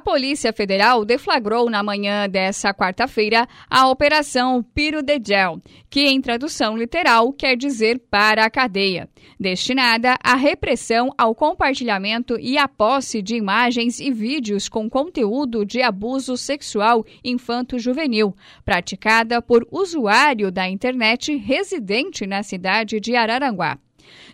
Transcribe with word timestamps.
A 0.00 0.02
Polícia 0.02 0.50
Federal 0.50 1.04
deflagrou 1.04 1.68
na 1.68 1.82
manhã 1.82 2.26
dessa 2.26 2.72
quarta-feira 2.72 3.46
a 3.68 3.86
Operação 3.90 4.62
Piro 4.62 5.02
de 5.02 5.20
Gel, 5.22 5.60
que 5.90 6.06
em 6.06 6.22
tradução 6.22 6.74
literal 6.74 7.30
quer 7.34 7.54
dizer 7.54 7.98
para 8.10 8.46
a 8.46 8.50
cadeia, 8.50 9.10
destinada 9.38 10.16
à 10.24 10.36
repressão 10.36 11.12
ao 11.18 11.34
compartilhamento 11.34 12.40
e 12.40 12.56
à 12.56 12.66
posse 12.66 13.20
de 13.20 13.36
imagens 13.36 14.00
e 14.00 14.10
vídeos 14.10 14.70
com 14.70 14.88
conteúdo 14.88 15.66
de 15.66 15.82
abuso 15.82 16.34
sexual 16.34 17.04
infanto-juvenil, 17.22 18.34
praticada 18.64 19.42
por 19.42 19.68
usuário 19.70 20.50
da 20.50 20.66
internet 20.66 21.36
residente 21.36 22.26
na 22.26 22.42
cidade 22.42 22.98
de 23.00 23.14
Araranguá. 23.14 23.78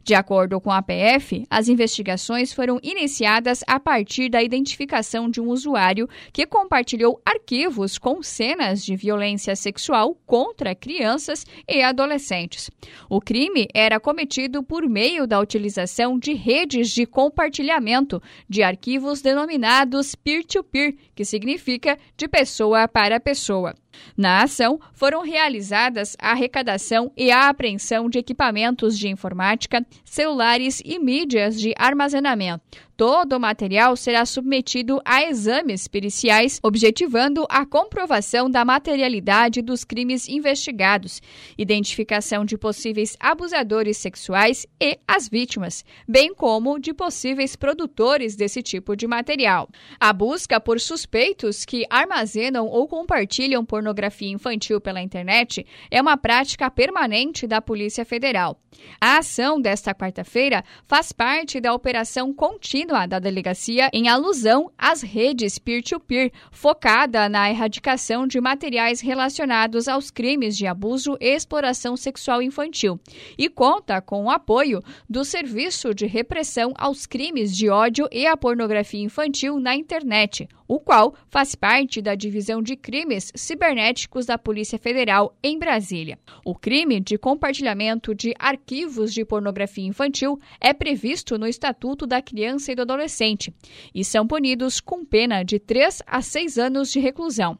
De 0.03 0.15
acordo 0.15 0.61
com 0.61 0.71
a 0.71 0.83
PF, 0.83 1.47
as 1.51 1.69
investigações 1.69 2.53
foram 2.53 2.79
iniciadas 2.83 3.63
a 3.67 3.81
partir 3.81 4.29
da 4.29 4.43
identificação 4.43 5.29
de 5.29 5.41
um 5.41 5.49
usuário 5.49 6.09
que 6.33 6.47
compartilhou 6.47 7.21
arquivos 7.25 7.99
com 7.99 8.23
cenas 8.23 8.85
de 8.85 8.95
violência 8.97 9.57
sexual 9.57 10.15
contra 10.27 10.75
crianças 10.75 11.45
e 11.69 11.83
adolescentes. 11.83 12.71
O 13.09 13.21
crime 13.21 13.69
era 13.75 13.99
cometido 13.99 14.63
por 14.63 14.89
meio 14.89 15.27
da 15.27 15.41
utilização 15.41 16.19
de 16.19 16.35
redes 16.35 16.91
de 16.91 17.07
compartilhamento 17.07 18.23
de 18.49 18.63
arquivos 18.63 19.21
denominados 19.21 20.15
peer-to-peer, 20.15 20.93
-peer, 20.93 20.99
que 21.15 21.25
significa 21.25 21.99
de 22.17 22.29
pessoa 22.29 22.87
para 22.89 23.21
pessoa. 23.21 23.75
Na 24.17 24.43
ação, 24.43 24.81
foram 24.93 25.23
realizadas 25.23 26.17
a 26.19 26.33
arrecadação 26.33 27.13
e 27.17 27.31
a 27.31 27.49
apreensão 27.49 28.09
de 28.09 28.19
equipamentos 28.19 28.99
de 28.99 29.09
informática, 29.09 29.87
celulares 30.05 30.83
e 30.85 30.99
mídias 30.99 31.61
de 31.61 31.75
armazenamento. 31.77 32.86
Todo 32.97 33.35
o 33.35 33.41
material 33.41 33.95
será 33.95 34.25
submetido 34.25 35.03
a 35.05 35.23
exames 35.23 35.87
periciais, 35.87 36.59
objetivando 36.63 37.45
a 37.51 37.67
comprovação 37.67 38.49
da 38.49 38.65
materialidade 38.65 39.61
dos 39.61 39.85
crimes 39.85 40.27
investigados, 40.27 41.21
identificação 41.59 42.43
de 42.43 42.57
possíveis 42.57 43.15
abusadores 43.21 43.99
sexuais 43.99 44.67
e 44.81 44.99
as 45.07 45.29
vítimas, 45.29 45.85
bem 46.09 46.35
como 46.35 46.79
de 46.79 46.95
possíveis 46.95 47.55
produtores 47.55 48.35
desse 48.35 48.63
tipo 48.63 48.97
de 48.97 49.07
material. 49.07 49.69
A 50.01 50.11
busca 50.15 50.59
por 50.59 50.81
suspeitos 50.81 51.67
que 51.67 51.85
armazenam 51.91 52.67
ou 52.67 52.89
compartilham 52.89 53.63
pornografia 53.63 54.33
infantil 54.33 54.81
pela 54.81 55.03
internet 55.03 55.67
é 55.91 56.01
uma 56.01 56.17
prática 56.17 56.71
permanente 56.71 57.47
da 57.47 57.61
Polícia 57.61 58.07
Federal. 58.07 58.59
A 58.99 59.19
ação 59.19 59.61
desta 59.61 59.95
quarta-feira 59.95 60.65
faz 60.85 61.13
parte 61.13 61.61
da 61.61 61.75
Operação 61.75 62.33
Contínua 62.33 62.86
da 62.87 63.19
Delegacia 63.19 63.91
em 63.93 64.09
alusão 64.09 64.71
às 64.79 65.03
redes 65.03 65.59
peer-to-peer, 65.59 66.31
-peer, 66.31 66.33
focada 66.53 67.29
na 67.29 67.51
erradicação 67.51 68.27
de 68.27 68.41
materiais 68.41 69.01
relacionados 69.01 69.89
aos 69.89 70.11
crimes 70.11 70.57
de 70.57 70.67
abuso 70.67 71.17
e 71.21 71.35
exploração 71.35 71.97
sexual 71.97 72.41
infantil, 72.41 72.99
e 73.37 73.49
conta 73.49 74.01
com 74.01 74.25
o 74.25 74.31
apoio 74.31 74.81
do 75.11 75.25
Serviço 75.25 75.93
de 75.93 76.07
Repressão 76.07 76.73
aos 76.79 77.07
Crimes 77.07 77.57
de 77.57 77.69
Ódio 77.69 78.09
e 78.13 78.27
à 78.27 78.37
Pornografia 78.37 79.03
Infantil 79.03 79.59
na 79.59 79.75
Internet, 79.75 80.49
o 80.69 80.81
qual 80.81 81.15
faz 81.29 81.55
parte 81.55 82.01
da 82.03 82.15
Divisão 82.15 82.63
de 82.63 82.77
Crimes 82.77 83.33
Cibernéticos 83.35 84.27
da 84.27 84.39
Polícia 84.39 84.79
Federal 84.79 85.37
em 85.43 85.59
Brasília. 85.59 86.19
O 86.45 86.55
crime 86.55 87.01
de 87.01 87.19
compartilhamento 87.19 88.15
de 88.15 88.35
arquivos 88.39 89.13
de 89.13 89.25
pornografia 89.25 89.87
infantil 89.87 90.39
é 90.61 90.73
previsto 90.73 91.39
no 91.39 91.47
Estatuto 91.47 92.07
da 92.07 92.23
Criança 92.23 92.73
e 92.73 92.75
do 92.75 92.83
Adolescente 92.83 93.55
e 93.95 94.05
são 94.05 94.27
punidos 94.27 94.81
com 94.81 95.05
pena 95.05 95.43
de 95.43 95.59
3 95.59 96.03
a 96.07 96.21
6 96.21 96.59
anos 96.59 96.91
de 96.91 97.01
reclusão. 97.01 97.59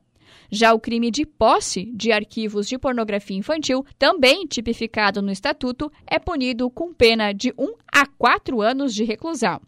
Já 0.51 0.73
o 0.73 0.81
crime 0.81 1.11
de 1.11 1.27
posse 1.27 1.87
de 1.95 2.13
arquivos 2.13 2.69
de 2.69 2.79
pornografia 2.79 3.37
infantil, 3.37 3.85
também 3.99 4.47
tipificado 4.47 5.21
no 5.21 5.33
Estatuto, 5.33 5.91
é 6.07 6.19
punido 6.19 6.71
com 6.71 6.93
pena 6.93 7.33
de 7.33 7.53
1 7.59 7.75
a 7.93 8.07
4 8.07 8.61
anos 8.61 8.95
de 8.95 9.05
reclusão. 9.05 9.61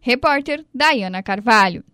Repórter 0.00 0.64
Dayana 0.74 1.22
Carvalho. 1.22 1.84